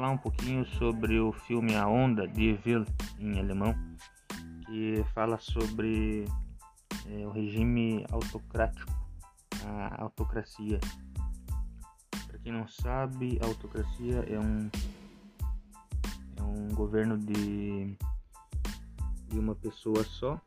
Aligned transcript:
falar 0.00 0.12
um 0.12 0.16
pouquinho 0.16 0.64
sobre 0.78 1.20
o 1.20 1.30
filme 1.30 1.76
A 1.76 1.86
Onda, 1.86 2.26
de 2.26 2.58
Will, 2.64 2.86
em 3.18 3.38
alemão, 3.38 3.74
que 4.64 5.04
fala 5.12 5.38
sobre 5.38 6.24
é, 7.06 7.26
o 7.26 7.30
regime 7.30 8.06
autocrático, 8.10 8.90
a 9.62 10.02
autocracia. 10.02 10.80
Para 12.26 12.38
quem 12.38 12.50
não 12.50 12.66
sabe, 12.66 13.38
a 13.42 13.44
autocracia 13.44 14.24
é 14.26 14.40
um, 14.40 14.70
é 16.38 16.42
um 16.44 16.68
governo 16.68 17.18
de, 17.18 17.94
de 19.28 19.38
uma 19.38 19.54
pessoa 19.54 20.02
só. 20.02 20.40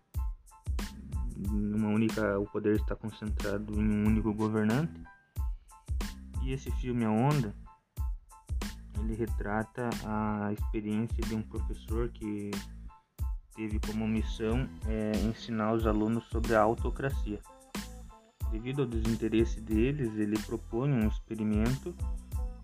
Uma 1.47 1.89
única, 1.89 2.39
o 2.39 2.45
poder 2.47 2.77
está 2.77 2.95
concentrado 2.95 3.79
em 3.79 3.87
um 3.87 4.07
único 4.07 4.33
governante. 4.33 4.99
E 6.41 6.53
esse 6.53 6.71
filme 6.71 7.05
A 7.05 7.11
Onda 7.11 7.53
ele 9.03 9.15
retrata 9.15 9.89
a 10.05 10.51
experiência 10.53 11.21
de 11.23 11.35
um 11.35 11.41
professor 11.41 12.09
que 12.09 12.51
teve 13.55 13.79
como 13.79 14.07
missão 14.07 14.67
é, 14.87 15.11
ensinar 15.17 15.73
os 15.73 15.85
alunos 15.85 16.23
sobre 16.29 16.55
a 16.55 16.61
autocracia. 16.61 17.39
Devido 18.51 18.83
ao 18.83 18.87
desinteresse 18.87 19.59
deles, 19.59 20.15
ele 20.15 20.39
propõe 20.39 20.91
um 20.91 21.07
experimento 21.07 21.93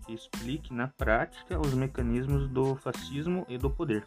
que 0.06 0.14
explique 0.14 0.72
na 0.72 0.88
prática 0.88 1.60
os 1.60 1.74
mecanismos 1.74 2.48
do 2.48 2.74
fascismo 2.76 3.44
e 3.48 3.58
do 3.58 3.70
poder. 3.70 4.06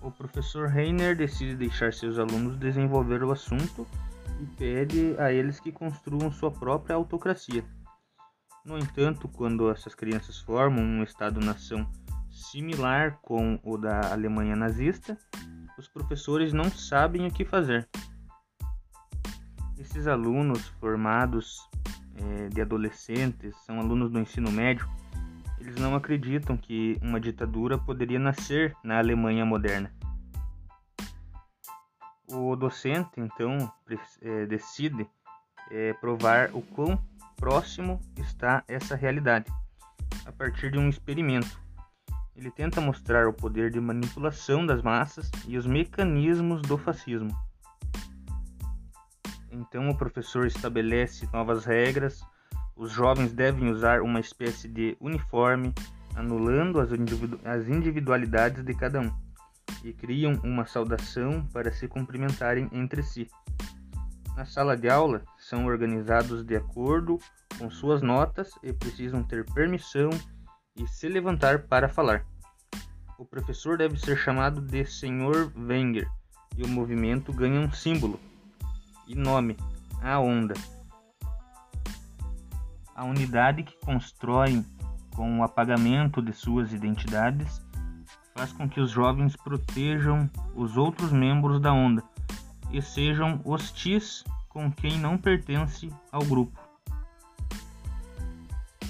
O 0.00 0.10
professor 0.10 0.68
Reiner 0.68 1.16
decide 1.16 1.54
deixar 1.54 1.92
seus 1.92 2.18
alunos 2.18 2.58
desenvolver 2.58 3.22
o 3.22 3.30
assunto 3.30 3.86
e 4.40 4.46
pede 4.56 5.14
a 5.18 5.32
eles 5.32 5.60
que 5.60 5.70
construam 5.70 6.32
sua 6.32 6.50
própria 6.50 6.96
autocracia. 6.96 7.64
No 8.64 8.78
entanto, 8.78 9.28
quando 9.28 9.70
essas 9.70 9.94
crianças 9.94 10.38
formam 10.38 10.84
um 10.84 11.02
Estado-nação 11.02 11.90
similar 12.30 13.18
com 13.20 13.58
o 13.64 13.76
da 13.76 14.12
Alemanha 14.12 14.54
nazista, 14.54 15.18
os 15.76 15.88
professores 15.88 16.52
não 16.52 16.70
sabem 16.70 17.26
o 17.26 17.30
que 17.30 17.44
fazer. 17.44 17.88
Esses 19.76 20.06
alunos 20.06 20.68
formados 20.80 21.58
é, 22.14 22.48
de 22.50 22.60
adolescentes, 22.60 23.56
são 23.66 23.80
alunos 23.80 24.10
do 24.10 24.20
ensino 24.20 24.50
médio, 24.50 24.88
eles 25.58 25.76
não 25.76 25.96
acreditam 25.96 26.56
que 26.56 26.98
uma 27.02 27.20
ditadura 27.20 27.76
poderia 27.78 28.18
nascer 28.18 28.76
na 28.84 28.98
Alemanha 28.98 29.44
moderna. 29.44 29.92
O 32.30 32.54
docente, 32.54 33.10
então, 33.16 33.72
é, 34.20 34.46
decide 34.46 35.06
é, 35.70 35.92
provar 35.94 36.50
o 36.54 36.62
quão 36.62 36.96
próximo 37.42 38.00
está 38.18 38.62
essa 38.68 38.94
realidade, 38.94 39.52
a 40.24 40.30
partir 40.30 40.70
de 40.70 40.78
um 40.78 40.88
experimento. 40.88 41.60
Ele 42.36 42.52
tenta 42.52 42.80
mostrar 42.80 43.26
o 43.26 43.32
poder 43.32 43.68
de 43.68 43.80
manipulação 43.80 44.64
das 44.64 44.80
massas 44.80 45.28
e 45.48 45.58
os 45.58 45.66
mecanismos 45.66 46.62
do 46.62 46.78
fascismo. 46.78 47.36
Então 49.50 49.88
o 49.88 49.98
professor 49.98 50.46
estabelece 50.46 51.28
novas 51.32 51.64
regras. 51.64 52.24
Os 52.76 52.92
jovens 52.92 53.32
devem 53.32 53.72
usar 53.72 54.02
uma 54.02 54.20
espécie 54.20 54.68
de 54.68 54.96
uniforme, 55.00 55.74
anulando 56.14 56.78
as, 56.78 56.92
individu 56.92 57.40
as 57.44 57.66
individualidades 57.66 58.62
de 58.62 58.72
cada 58.72 59.00
um, 59.00 59.12
e 59.82 59.92
criam 59.92 60.34
uma 60.44 60.64
saudação 60.64 61.44
para 61.52 61.72
se 61.72 61.88
cumprimentarem 61.88 62.68
entre 62.70 63.02
si. 63.02 63.28
Na 64.36 64.46
sala 64.46 64.74
de 64.76 64.88
aula, 64.88 65.22
são 65.38 65.66
organizados 65.66 66.42
de 66.42 66.56
acordo 66.56 67.18
com 67.58 67.70
suas 67.70 68.00
notas 68.00 68.50
e 68.62 68.72
precisam 68.72 69.22
ter 69.22 69.44
permissão 69.52 70.08
e 70.74 70.86
se 70.86 71.06
levantar 71.06 71.64
para 71.64 71.86
falar. 71.86 72.24
O 73.18 73.26
professor 73.26 73.76
deve 73.76 73.98
ser 73.98 74.16
chamado 74.16 74.62
de 74.62 74.86
Sr. 74.86 75.52
Wenger 75.54 76.08
e 76.56 76.64
o 76.64 76.68
movimento 76.68 77.30
ganha 77.30 77.60
um 77.60 77.70
símbolo 77.70 78.18
e 79.06 79.14
nome: 79.14 79.54
a 80.00 80.18
onda. 80.18 80.54
A 82.96 83.04
unidade 83.04 83.62
que 83.62 83.78
constroem 83.84 84.64
com 85.14 85.40
o 85.40 85.42
apagamento 85.42 86.22
de 86.22 86.32
suas 86.32 86.72
identidades 86.72 87.60
faz 88.34 88.50
com 88.50 88.66
que 88.66 88.80
os 88.80 88.90
jovens 88.90 89.36
protejam 89.36 90.28
os 90.54 90.78
outros 90.78 91.12
membros 91.12 91.60
da 91.60 91.70
onda 91.70 92.02
e 92.70 92.80
sejam 92.80 93.40
hostis 93.44 94.24
com 94.48 94.70
quem 94.70 94.98
não 94.98 95.16
pertence 95.16 95.88
ao 96.10 96.24
grupo. 96.24 96.60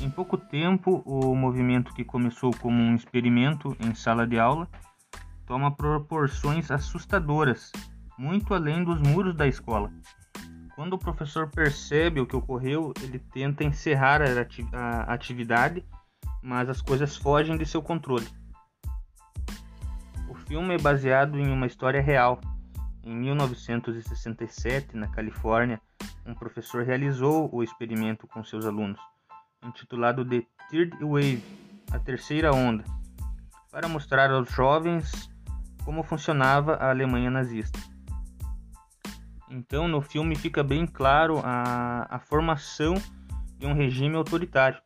Em 0.00 0.10
pouco 0.10 0.36
tempo, 0.36 1.00
o 1.06 1.34
movimento 1.34 1.94
que 1.94 2.04
começou 2.04 2.50
como 2.56 2.82
um 2.82 2.96
experimento 2.96 3.76
em 3.78 3.94
sala 3.94 4.26
de 4.26 4.38
aula 4.38 4.68
toma 5.46 5.70
proporções 5.70 6.70
assustadoras, 6.70 7.70
muito 8.18 8.52
além 8.52 8.82
dos 8.82 9.00
muros 9.00 9.36
da 9.36 9.46
escola. 9.46 9.92
Quando 10.74 10.94
o 10.94 10.98
professor 10.98 11.48
percebe 11.48 12.20
o 12.20 12.26
que 12.26 12.34
ocorreu, 12.34 12.92
ele 13.00 13.18
tenta 13.18 13.62
encerrar 13.62 14.20
a 14.72 15.12
atividade, 15.12 15.84
mas 16.42 16.68
as 16.68 16.82
coisas 16.82 17.16
fogem 17.16 17.56
de 17.56 17.64
seu 17.64 17.80
controle. 17.80 18.26
O 20.28 20.34
filme 20.34 20.74
é 20.74 20.78
baseado 20.78 21.38
em 21.38 21.48
uma 21.52 21.66
história 21.66 22.00
real. 22.00 22.40
Em 23.04 23.16
1967, 23.16 24.96
na 24.96 25.08
Califórnia, 25.08 25.80
um 26.24 26.34
professor 26.34 26.84
realizou 26.84 27.50
o 27.52 27.62
experimento 27.62 28.28
com 28.28 28.44
seus 28.44 28.64
alunos 28.64 29.00
intitulado 29.64 30.24
The 30.24 30.44
Third 30.70 30.96
Wave, 31.00 31.42
a 31.90 31.98
terceira 31.98 32.52
onda, 32.52 32.84
para 33.70 33.88
mostrar 33.88 34.30
aos 34.30 34.50
jovens 34.50 35.28
como 35.84 36.04
funcionava 36.04 36.74
a 36.74 36.90
Alemanha 36.90 37.30
nazista. 37.30 37.78
Então, 39.50 39.88
no 39.88 40.00
filme 40.00 40.36
fica 40.36 40.62
bem 40.62 40.86
claro 40.86 41.40
a, 41.44 42.06
a 42.08 42.18
formação 42.20 42.94
de 43.58 43.66
um 43.66 43.74
regime 43.74 44.16
autoritário. 44.16 44.80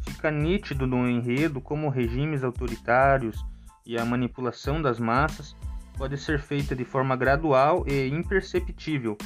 Fica 0.00 0.30
nítido 0.30 0.86
no 0.86 1.08
enredo 1.08 1.60
como 1.60 1.88
regimes 1.88 2.42
autoritários 2.42 3.44
e 3.86 3.98
a 3.98 4.04
manipulação 4.04 4.80
das 4.80 4.98
massas 4.98 5.54
pode 5.96 6.16
ser 6.18 6.40
feita 6.40 6.74
de 6.74 6.84
forma 6.84 7.16
gradual 7.16 7.84
e 7.86 8.08
imperceptível. 8.08 9.16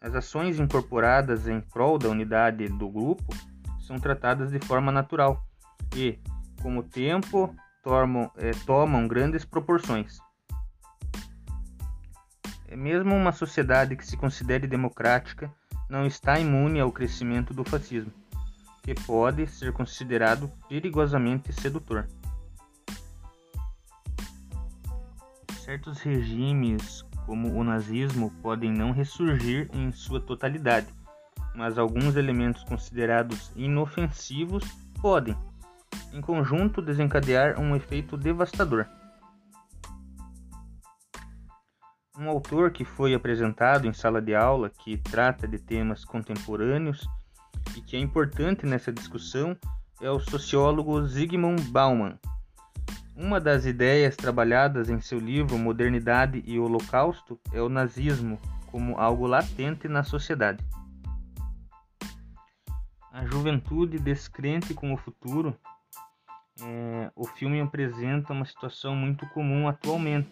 As 0.00 0.14
ações 0.14 0.58
incorporadas 0.58 1.46
em 1.46 1.60
prol 1.60 1.98
da 1.98 2.08
unidade 2.08 2.68
do 2.68 2.88
grupo 2.88 3.34
são 3.80 3.98
tratadas 3.98 4.50
de 4.50 4.58
forma 4.58 4.90
natural 4.90 5.44
e, 5.94 6.18
com 6.60 6.78
o 6.78 6.82
tempo, 6.82 7.54
tomam, 7.82 8.30
é, 8.36 8.50
tomam 8.66 9.06
grandes 9.06 9.44
proporções. 9.44 10.18
É 12.66 12.76
mesmo 12.76 13.14
uma 13.14 13.32
sociedade 13.32 13.96
que 13.96 14.06
se 14.06 14.16
considere 14.16 14.66
democrática 14.66 15.52
não 15.90 16.06
está 16.06 16.40
imune 16.40 16.80
ao 16.80 16.90
crescimento 16.90 17.52
do 17.52 17.64
fascismo, 17.64 18.12
que 18.82 18.94
pode 18.94 19.46
ser 19.46 19.72
considerado 19.72 20.50
perigosamente 20.68 21.52
sedutor. 21.52 22.08
Certos 25.72 26.02
regimes, 26.02 27.02
como 27.24 27.50
o 27.58 27.64
nazismo, 27.64 28.30
podem 28.42 28.70
não 28.70 28.90
ressurgir 28.90 29.70
em 29.72 29.90
sua 29.90 30.20
totalidade, 30.20 30.86
mas 31.54 31.78
alguns 31.78 32.14
elementos 32.14 32.62
considerados 32.62 33.50
inofensivos 33.56 34.62
podem, 35.00 35.34
em 36.12 36.20
conjunto, 36.20 36.82
desencadear 36.82 37.58
um 37.58 37.74
efeito 37.74 38.18
devastador. 38.18 38.86
Um 42.18 42.28
autor 42.28 42.70
que 42.70 42.84
foi 42.84 43.14
apresentado 43.14 43.86
em 43.86 43.94
sala 43.94 44.20
de 44.20 44.34
aula, 44.34 44.68
que 44.68 44.98
trata 44.98 45.48
de 45.48 45.58
temas 45.58 46.04
contemporâneos 46.04 47.08
e 47.74 47.80
que 47.80 47.96
é 47.96 47.98
importante 47.98 48.66
nessa 48.66 48.92
discussão, 48.92 49.56
é 50.02 50.10
o 50.10 50.20
sociólogo 50.20 51.02
Zygmunt 51.06 51.62
Bauman. 51.70 52.18
Uma 53.14 53.38
das 53.38 53.66
ideias 53.66 54.16
trabalhadas 54.16 54.88
em 54.88 54.98
seu 55.00 55.18
livro 55.18 55.58
Modernidade 55.58 56.42
e 56.46 56.58
Holocausto 56.58 57.38
é 57.52 57.60
o 57.60 57.68
nazismo 57.68 58.38
como 58.68 58.98
algo 58.98 59.26
latente 59.26 59.86
na 59.86 60.02
sociedade. 60.02 60.64
A 63.12 63.26
juventude 63.26 63.98
descrente 63.98 64.72
com 64.72 64.94
o 64.94 64.96
futuro, 64.96 65.54
é, 66.62 67.10
o 67.14 67.26
filme 67.26 67.60
apresenta 67.60 68.32
uma 68.32 68.46
situação 68.46 68.96
muito 68.96 69.26
comum 69.28 69.68
atualmente. 69.68 70.30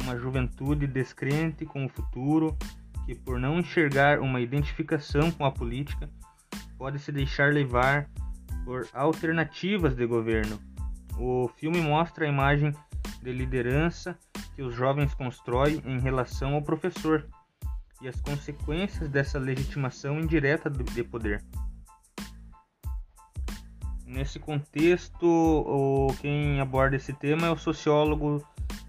Uma 0.00 0.16
juventude 0.16 0.86
descrente 0.86 1.66
com 1.66 1.84
o 1.84 1.88
futuro, 1.88 2.56
que 3.04 3.16
por 3.16 3.40
não 3.40 3.58
enxergar 3.58 4.20
uma 4.20 4.40
identificação 4.40 5.32
com 5.32 5.44
a 5.44 5.50
política, 5.50 6.08
pode 6.78 7.00
se 7.00 7.10
deixar 7.10 7.52
levar 7.52 8.08
por 8.64 8.86
alternativas 8.94 9.96
de 9.96 10.06
governo. 10.06 10.60
O 11.18 11.48
filme 11.56 11.80
mostra 11.80 12.24
a 12.24 12.28
imagem 12.28 12.72
de 13.20 13.32
liderança 13.32 14.16
que 14.54 14.62
os 14.62 14.74
jovens 14.74 15.12
constroem 15.14 15.82
em 15.84 15.98
relação 15.98 16.54
ao 16.54 16.62
professor 16.62 17.26
e 18.00 18.06
as 18.06 18.20
consequências 18.20 19.08
dessa 19.08 19.38
legitimação 19.38 20.20
indireta 20.20 20.70
de 20.70 21.02
poder. 21.02 21.44
Nesse 24.06 24.38
contexto, 24.38 26.08
quem 26.20 26.60
aborda 26.60 26.96
esse 26.96 27.12
tema 27.12 27.48
é 27.48 27.50
o 27.50 27.58
sociólogo 27.58 28.42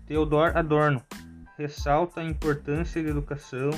Theodor 0.06 0.56
Adorno. 0.56 1.04
Ressalta 1.58 2.22
a 2.22 2.24
importância 2.24 3.04
da 3.04 3.10
educação 3.10 3.72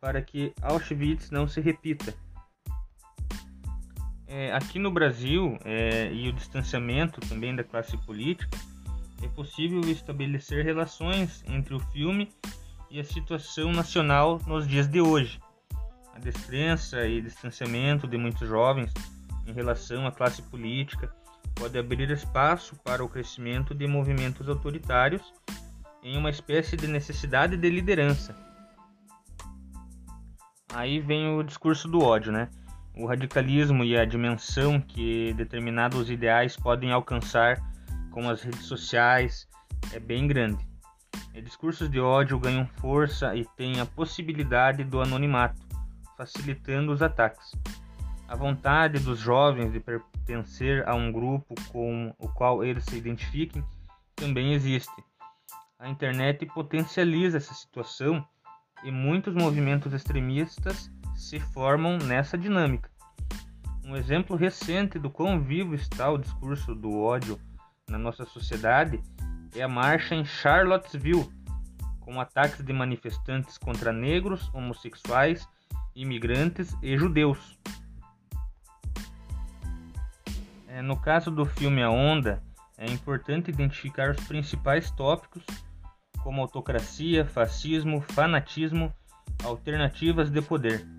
para 0.00 0.22
que 0.22 0.52
Auschwitz 0.62 1.30
não 1.30 1.48
se 1.48 1.60
repita. 1.60 2.14
É, 4.38 4.52
aqui 4.52 4.78
no 4.78 4.90
Brasil 4.90 5.58
é, 5.64 6.12
e 6.12 6.28
o 6.28 6.32
distanciamento 6.34 7.22
também 7.22 7.56
da 7.56 7.64
classe 7.64 7.96
política, 7.96 8.58
é 9.22 9.28
possível 9.28 9.80
estabelecer 9.90 10.62
relações 10.62 11.42
entre 11.48 11.72
o 11.72 11.80
filme 11.80 12.30
e 12.90 13.00
a 13.00 13.04
situação 13.04 13.72
nacional 13.72 14.38
nos 14.46 14.68
dias 14.68 14.88
de 14.88 15.00
hoje. 15.00 15.40
A 16.14 16.18
descrença 16.18 17.06
e 17.06 17.22
distanciamento 17.22 18.06
de 18.06 18.18
muitos 18.18 18.46
jovens 18.46 18.92
em 19.46 19.54
relação 19.54 20.06
à 20.06 20.12
classe 20.12 20.42
política 20.42 21.10
pode 21.54 21.78
abrir 21.78 22.10
espaço 22.10 22.76
para 22.84 23.02
o 23.02 23.08
crescimento 23.08 23.74
de 23.74 23.86
movimentos 23.86 24.50
autoritários 24.50 25.32
em 26.02 26.14
uma 26.18 26.28
espécie 26.28 26.76
de 26.76 26.86
necessidade 26.86 27.56
de 27.56 27.70
liderança. 27.70 28.36
Aí 30.74 31.00
vem 31.00 31.26
o 31.26 31.42
discurso 31.42 31.88
do 31.88 32.02
ódio, 32.02 32.30
né? 32.32 32.50
O 32.98 33.04
radicalismo 33.04 33.84
e 33.84 33.94
a 33.94 34.06
dimensão 34.06 34.80
que 34.80 35.34
determinados 35.34 36.08
ideais 36.08 36.56
podem 36.56 36.92
alcançar 36.92 37.62
com 38.10 38.26
as 38.26 38.42
redes 38.42 38.64
sociais 38.64 39.46
é 39.92 40.00
bem 40.00 40.26
grande. 40.26 40.66
E 41.34 41.42
discursos 41.42 41.90
de 41.90 42.00
ódio 42.00 42.38
ganham 42.38 42.66
força 42.66 43.36
e 43.36 43.44
têm 43.54 43.80
a 43.80 43.84
possibilidade 43.84 44.82
do 44.82 45.02
anonimato, 45.02 45.60
facilitando 46.16 46.90
os 46.90 47.02
ataques. 47.02 47.52
A 48.26 48.34
vontade 48.34 48.98
dos 48.98 49.18
jovens 49.18 49.70
de 49.70 49.78
pertencer 49.78 50.88
a 50.88 50.94
um 50.94 51.12
grupo 51.12 51.54
com 51.70 52.14
o 52.18 52.28
qual 52.30 52.64
eles 52.64 52.84
se 52.84 52.96
identifiquem 52.96 53.62
também 54.14 54.54
existe. 54.54 55.04
A 55.78 55.86
internet 55.90 56.46
potencializa 56.46 57.36
essa 57.36 57.52
situação 57.52 58.26
e 58.82 58.90
muitos 58.90 59.34
movimentos 59.34 59.92
extremistas 59.92 60.90
se 61.16 61.40
formam 61.40 61.96
nessa 61.96 62.36
dinâmica. 62.36 62.90
Um 63.84 63.96
exemplo 63.96 64.36
recente 64.36 64.98
do 64.98 65.08
quão 65.08 65.40
vivo 65.40 65.74
está 65.74 66.10
o 66.10 66.18
discurso 66.18 66.74
do 66.74 67.00
ódio 67.00 67.40
na 67.88 67.96
nossa 67.96 68.24
sociedade 68.24 69.00
é 69.54 69.62
a 69.62 69.68
marcha 69.68 70.14
em 70.14 70.24
Charlottesville, 70.24 71.28
com 72.00 72.20
ataques 72.20 72.64
de 72.64 72.72
manifestantes 72.72 73.56
contra 73.56 73.92
negros, 73.92 74.50
homossexuais, 74.52 75.48
imigrantes 75.94 76.76
e 76.82 76.96
judeus. 76.98 77.58
É, 80.68 80.82
no 80.82 80.96
caso 81.00 81.30
do 81.30 81.46
filme 81.46 81.82
A 81.82 81.90
Onda, 81.90 82.42
é 82.76 82.86
importante 82.86 83.50
identificar 83.50 84.10
os 84.10 84.26
principais 84.26 84.90
tópicos, 84.90 85.44
como 86.22 86.42
autocracia, 86.42 87.24
fascismo, 87.24 88.00
fanatismo, 88.00 88.92
alternativas 89.44 90.28
de 90.28 90.42
poder 90.42 90.95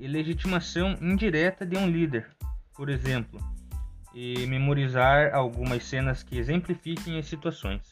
e 0.00 0.08
legitimação 0.08 0.96
indireta 1.00 1.66
de 1.66 1.76
um 1.76 1.86
líder, 1.86 2.26
por 2.74 2.88
exemplo, 2.88 3.38
e 4.14 4.46
memorizar 4.46 5.34
algumas 5.34 5.84
cenas 5.84 6.22
que 6.22 6.38
exemplifiquem 6.38 7.18
as 7.18 7.26
situações. 7.26 7.82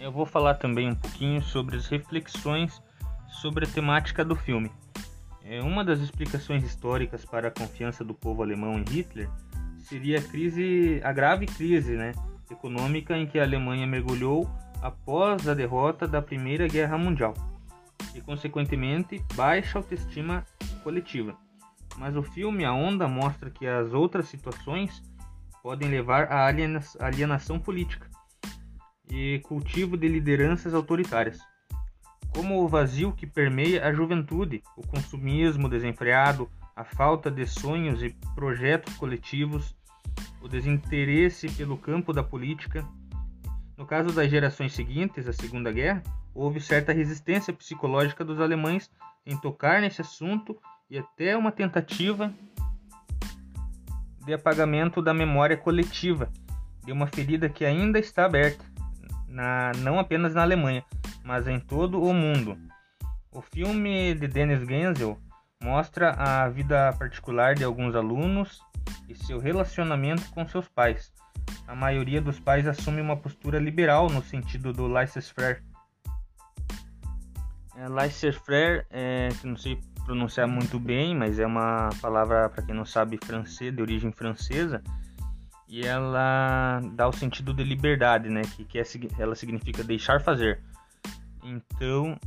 Eu 0.00 0.10
vou 0.10 0.24
falar 0.24 0.54
também 0.54 0.90
um 0.90 0.94
pouquinho 0.94 1.42
sobre 1.42 1.76
as 1.76 1.86
reflexões 1.86 2.82
sobre 3.28 3.66
a 3.66 3.68
temática 3.68 4.24
do 4.24 4.34
filme. 4.34 4.72
É, 5.44 5.60
uma 5.60 5.84
das 5.84 6.00
explicações 6.00 6.64
históricas 6.64 7.24
para 7.24 7.48
a 7.48 7.50
confiança 7.50 8.02
do 8.02 8.14
povo 8.14 8.42
alemão 8.42 8.78
em 8.78 8.84
Hitler 8.90 9.28
seria 9.78 10.18
a 10.18 10.22
crise, 10.22 11.00
a 11.04 11.12
grave 11.12 11.46
crise, 11.46 11.92
né, 11.92 12.12
econômica 12.50 13.16
em 13.16 13.26
que 13.26 13.38
a 13.38 13.42
Alemanha 13.42 13.86
mergulhou 13.86 14.50
após 14.80 15.46
a 15.46 15.54
derrota 15.54 16.08
da 16.08 16.22
Primeira 16.22 16.66
Guerra 16.66 16.96
Mundial 16.96 17.34
e, 18.16 18.20
consequentemente, 18.20 19.22
baixa 19.34 19.78
autoestima 19.78 20.44
coletiva. 20.82 21.36
Mas 21.96 22.16
o 22.16 22.22
filme 22.22 22.64
A 22.64 22.72
Onda 22.72 23.06
mostra 23.06 23.50
que 23.50 23.66
as 23.66 23.92
outras 23.92 24.28
situações 24.28 25.02
podem 25.62 25.88
levar 25.88 26.30
à 26.32 26.46
alienação 26.46 27.58
política 27.58 28.08
e 29.10 29.40
cultivo 29.40 29.96
de 29.96 30.08
lideranças 30.08 30.74
autoritárias 30.74 31.40
como 32.36 32.62
o 32.62 32.68
vazio 32.68 33.12
que 33.12 33.26
permeia 33.26 33.86
a 33.86 33.94
juventude, 33.94 34.62
o 34.76 34.86
consumismo 34.86 35.70
desenfreado, 35.70 36.50
a 36.76 36.84
falta 36.84 37.30
de 37.30 37.46
sonhos 37.46 38.02
e 38.02 38.10
projetos 38.34 38.94
coletivos, 38.96 39.74
o 40.42 40.46
desinteresse 40.46 41.48
pelo 41.52 41.78
campo 41.78 42.12
da 42.12 42.22
política. 42.22 42.86
No 43.74 43.86
caso 43.86 44.12
das 44.12 44.30
gerações 44.30 44.74
seguintes 44.74 45.26
à 45.26 45.32
Segunda 45.32 45.72
Guerra, 45.72 46.02
houve 46.36 46.60
certa 46.60 46.92
resistência 46.92 47.52
psicológica 47.52 48.24
dos 48.24 48.40
alemães 48.40 48.90
em 49.24 49.36
tocar 49.36 49.80
nesse 49.80 50.02
assunto 50.02 50.56
e 50.90 50.98
até 50.98 51.36
uma 51.36 51.50
tentativa 51.50 52.32
de 54.24 54.34
apagamento 54.34 55.00
da 55.00 55.14
memória 55.14 55.56
coletiva 55.56 56.30
de 56.84 56.92
uma 56.92 57.06
ferida 57.06 57.48
que 57.48 57.64
ainda 57.64 57.98
está 57.98 58.26
aberta, 58.26 58.64
na, 59.26 59.72
não 59.78 59.98
apenas 59.98 60.34
na 60.34 60.42
Alemanha, 60.42 60.84
mas 61.24 61.48
em 61.48 61.58
todo 61.58 62.00
o 62.00 62.12
mundo. 62.12 62.56
O 63.32 63.40
filme 63.40 64.14
de 64.14 64.28
Dennis 64.28 64.60
Gensel 64.66 65.18
mostra 65.62 66.12
a 66.12 66.48
vida 66.48 66.92
particular 66.92 67.54
de 67.54 67.64
alguns 67.64 67.94
alunos 67.96 68.60
e 69.08 69.14
seu 69.14 69.38
relacionamento 69.40 70.30
com 70.30 70.46
seus 70.46 70.68
pais. 70.68 71.12
A 71.66 71.74
maioria 71.74 72.20
dos 72.20 72.38
pais 72.38 72.66
assume 72.66 73.00
uma 73.00 73.16
postura 73.16 73.58
liberal 73.58 74.08
no 74.08 74.22
sentido 74.22 74.72
do 74.72 74.86
laissez-faire. 74.86 75.62
É, 77.76 77.88
laissez-faire, 77.88 78.86
é, 78.90 79.28
que 79.38 79.46
não 79.46 79.56
sei 79.56 79.78
pronunciar 80.06 80.48
muito 80.48 80.78
bem, 80.78 81.14
mas 81.14 81.38
é 81.38 81.46
uma 81.46 81.90
palavra 82.00 82.48
para 82.48 82.62
quem 82.62 82.74
não 82.74 82.86
sabe 82.86 83.18
francês, 83.22 83.74
de 83.74 83.82
origem 83.82 84.10
francesa, 84.12 84.82
e 85.68 85.84
ela 85.84 86.80
dá 86.94 87.06
o 87.08 87.12
sentido 87.12 87.52
de 87.52 87.62
liberdade, 87.64 88.30
né? 88.30 88.42
Que, 88.42 88.64
que 88.64 88.78
é, 88.78 88.84
ela 89.18 89.34
significa 89.34 89.84
deixar 89.84 90.22
fazer. 90.22 90.60
Então, 91.42 92.18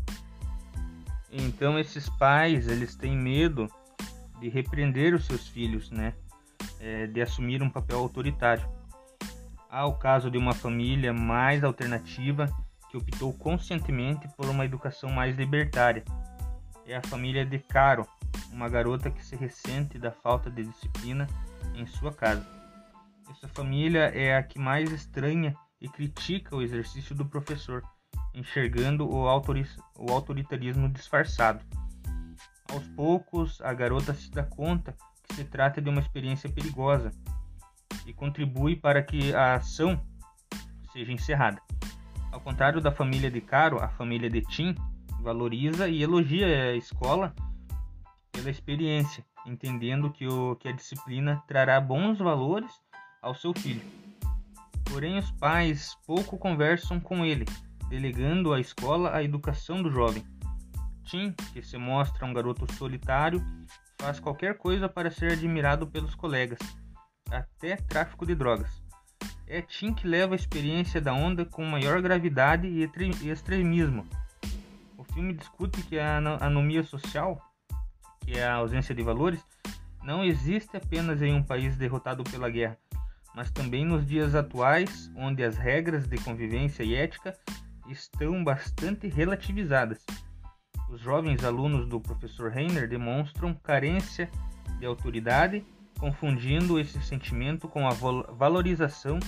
então 1.32 1.80
esses 1.80 2.10
pais 2.10 2.68
eles 2.68 2.96
têm 2.96 3.18
medo 3.18 3.68
de 4.40 4.50
repreender 4.50 5.16
os 5.16 5.26
seus 5.26 5.48
filhos, 5.48 5.90
né? 5.90 6.14
É, 6.80 7.08
de 7.08 7.22
assumir 7.22 7.64
um 7.64 7.70
papel 7.70 7.98
autoritário. 7.98 8.70
Há 9.70 9.86
o 9.86 9.96
caso 9.96 10.30
de 10.30 10.38
uma 10.38 10.54
família 10.54 11.14
mais 11.14 11.64
alternativa 11.64 12.48
que 12.90 12.98
optou 12.98 13.34
conscientemente 13.34 14.28
por 14.36 14.48
uma 14.48 14.66
educação 14.66 15.10
mais 15.10 15.36
libertária. 15.36 16.04
É 16.86 16.96
a 16.96 17.04
família 17.04 17.46
de 17.46 17.60
Caro, 17.60 18.08
uma 18.52 18.68
garota 18.68 19.12
que 19.12 19.24
se 19.24 19.36
ressente 19.36 19.98
da 20.00 20.12
falta 20.12 20.50
de 20.50 20.64
disciplina 20.64 21.28
em 21.76 21.86
sua 21.86 22.12
casa. 22.12 22.46
Essa 23.30 23.48
família 23.48 24.06
é 24.16 24.36
a 24.36 24.44
que 24.44 24.58
mais 24.58 24.92
estranha 24.92 25.56
e 25.80 25.88
critica 25.88 26.56
o 26.56 26.62
exercício 26.62 27.16
do 27.16 27.26
professor 27.26 27.84
enxergando 28.34 29.08
o, 29.08 29.24
o 29.24 30.12
autoritarismo 30.12 30.90
disfarçado. 30.90 31.64
Aos 32.72 32.88
poucos, 32.90 33.62
a 33.62 33.74
garota 33.74 34.14
se 34.14 34.30
dá 34.32 34.44
conta 34.44 34.96
que 35.28 35.36
se 35.36 35.44
trata 35.44 35.82
de 35.82 35.90
uma 35.90 36.02
experiência 36.02 36.50
perigosa 36.50 37.12
e 38.06 38.14
contribui 38.14 38.76
para 38.76 39.02
que 39.04 39.34
a 39.34 39.56
ação 39.56 40.02
seja 40.92 41.12
encerrada. 41.12 41.62
Ao 42.32 42.40
contrário 42.40 42.80
da 42.80 42.92
família 42.92 43.30
de 43.30 43.42
Caro, 43.42 43.80
a 43.80 43.90
família 43.90 44.30
de 44.30 44.42
Tim 44.42 44.76
valoriza 45.22 45.88
e 45.88 46.02
elogia 46.02 46.46
a 46.46 46.76
escola 46.76 47.34
pela 48.32 48.50
experiência, 48.50 49.26
entendendo 49.46 50.12
que, 50.12 50.28
o, 50.28 50.56
que 50.56 50.68
a 50.68 50.72
disciplina 50.72 51.44
trará 51.48 51.80
bons 51.82 52.20
valores 52.20 52.72
ao 53.22 53.34
seu 53.34 53.54
filho. 53.54 53.82
Porém, 54.86 55.18
os 55.18 55.32
pais 55.32 55.96
pouco 56.06 56.38
conversam 56.38 57.00
com 57.00 57.26
ele 57.26 57.46
delegando 57.90 58.54
à 58.54 58.60
escola 58.60 59.16
a 59.16 59.24
educação 59.24 59.82
do 59.82 59.90
jovem. 59.90 60.24
Tim, 61.04 61.34
que 61.52 61.62
se 61.62 61.76
mostra 61.76 62.26
um 62.26 62.32
garoto 62.32 62.72
solitário, 62.76 63.44
faz 64.00 64.20
qualquer 64.20 64.58
coisa 64.58 64.88
para 64.88 65.10
ser 65.10 65.32
admirado 65.32 65.88
pelos 65.88 66.14
colegas, 66.14 66.60
até 67.32 67.76
tráfico 67.78 68.28
de 68.28 68.36
drogas. 68.36 68.82
É 69.52 69.64
Tim 69.64 69.96
que 69.96 70.08
leva 70.08 70.36
a 70.36 70.36
experiência 70.36 71.02
da 71.02 71.12
onda 71.12 71.44
com 71.44 71.66
maior 71.66 72.00
gravidade 72.04 72.68
e 72.68 72.88
extremismo. 73.28 74.06
O 74.96 75.04
filme 75.04 75.34
discute 75.34 75.82
que 75.82 75.98
a 75.98 76.18
anomia 76.40 76.84
social, 76.84 77.42
que 78.20 78.38
é 78.38 78.46
a 78.46 78.54
ausência 78.54 78.94
de 78.94 79.02
valores, 79.02 79.44
não 80.04 80.24
existe 80.24 80.78
apenas 80.78 81.24
em 81.24 81.34
um 81.34 81.42
país 81.42 81.76
derrotado 81.76 82.24
pela 82.26 82.48
guerra, 82.48 82.78
mas 83.36 83.50
também 83.50 83.84
nos 83.84 84.06
dias 84.06 84.36
atuais, 84.36 85.12
onde 85.16 85.44
as 85.44 85.58
regras 85.58 86.08
de 86.08 86.20
convivência 86.20 86.84
e 86.84 86.94
ética 86.94 87.36
estão 87.90 88.44
bastante 88.44 89.08
relativizadas. 89.08 90.06
Os 90.92 91.02
jovens 91.02 91.44
alunos 91.44 91.88
do 91.88 92.00
professor 92.00 92.52
Reiner 92.52 92.88
demonstram 92.88 93.56
carência 93.56 94.30
de 94.78 94.86
autoridade 94.86 95.66
confundindo 96.00 96.80
esse 96.80 97.02
sentimento 97.02 97.68
com 97.68 97.88
a 97.88 97.92
valorização 97.92 99.20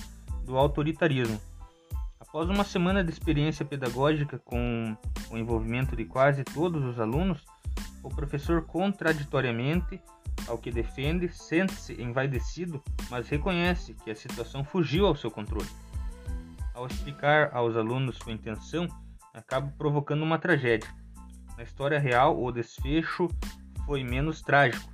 do 0.44 0.56
autoritarismo. 0.56 1.40
Após 2.18 2.48
uma 2.48 2.64
semana 2.64 3.04
de 3.04 3.10
experiência 3.10 3.64
pedagógica 3.64 4.38
com 4.38 4.96
o 5.30 5.36
envolvimento 5.36 5.94
de 5.94 6.04
quase 6.04 6.42
todos 6.42 6.82
os 6.82 6.98
alunos, 6.98 7.44
o 8.02 8.08
professor 8.08 8.62
contraditoriamente 8.62 10.00
ao 10.48 10.58
que 10.58 10.70
defende 10.70 11.28
sente-se 11.28 12.00
envaidecido, 12.00 12.82
mas 13.10 13.28
reconhece 13.28 13.94
que 13.94 14.10
a 14.10 14.14
situação 14.14 14.64
fugiu 14.64 15.06
ao 15.06 15.14
seu 15.14 15.30
controle. 15.30 15.68
Ao 16.74 16.86
explicar 16.86 17.50
aos 17.54 17.76
alunos 17.76 18.16
sua 18.16 18.32
intenção, 18.32 18.88
acaba 19.34 19.72
provocando 19.76 20.22
uma 20.22 20.38
tragédia. 20.38 20.88
Na 21.56 21.62
história 21.62 21.98
real, 21.98 22.42
o 22.42 22.50
desfecho 22.50 23.28
foi 23.84 24.02
menos 24.02 24.40
trágico. 24.40 24.90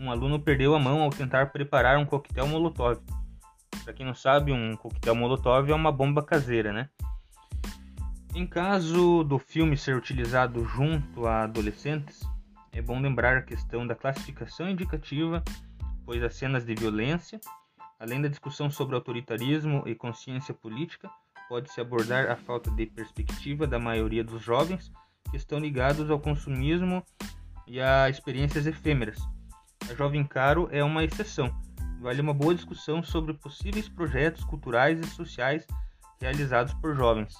Um 0.00 0.10
aluno 0.10 0.40
perdeu 0.40 0.74
a 0.74 0.78
mão 0.78 1.02
ao 1.02 1.10
tentar 1.10 1.52
preparar 1.52 1.98
um 1.98 2.06
coquetel 2.06 2.46
Molotov 2.46 3.00
para 3.90 3.96
quem 3.96 4.06
não 4.06 4.14
sabe, 4.14 4.52
um 4.52 4.76
coquetel 4.76 5.14
Molotov 5.14 5.68
é 5.68 5.74
uma 5.74 5.90
bomba 5.90 6.22
caseira, 6.22 6.72
né? 6.72 6.88
Em 8.34 8.46
caso 8.46 9.24
do 9.24 9.38
filme 9.38 9.76
ser 9.76 9.96
utilizado 9.96 10.64
junto 10.64 11.26
a 11.26 11.42
adolescentes, 11.42 12.20
é 12.72 12.80
bom 12.80 13.00
lembrar 13.00 13.38
a 13.38 13.42
questão 13.42 13.84
da 13.84 13.96
classificação 13.96 14.70
indicativa, 14.70 15.42
pois 16.04 16.22
as 16.22 16.36
cenas 16.36 16.64
de 16.64 16.74
violência, 16.74 17.40
além 17.98 18.22
da 18.22 18.28
discussão 18.28 18.70
sobre 18.70 18.94
autoritarismo 18.94 19.82
e 19.86 19.94
consciência 19.94 20.54
política, 20.54 21.10
pode-se 21.48 21.80
abordar 21.80 22.30
a 22.30 22.36
falta 22.36 22.70
de 22.70 22.86
perspectiva 22.86 23.66
da 23.66 23.80
maioria 23.80 24.22
dos 24.22 24.40
jovens 24.40 24.92
que 25.30 25.36
estão 25.36 25.58
ligados 25.58 26.10
ao 26.10 26.20
consumismo 26.20 27.04
e 27.66 27.80
a 27.80 28.08
experiências 28.08 28.66
efêmeras. 28.68 29.18
A 29.90 29.94
Jovem 29.94 30.24
Caro 30.24 30.68
é 30.70 30.82
uma 30.84 31.04
exceção 31.04 31.52
vale 32.00 32.20
uma 32.20 32.32
boa 32.32 32.54
discussão 32.54 33.02
sobre 33.02 33.34
possíveis 33.34 33.88
projetos 33.88 34.42
culturais 34.44 34.98
e 34.98 35.06
sociais 35.06 35.66
realizados 36.20 36.72
por 36.74 36.96
jovens. 36.96 37.34